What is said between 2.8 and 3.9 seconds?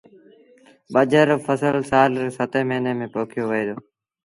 ميݩ پوکيو وهي دو۔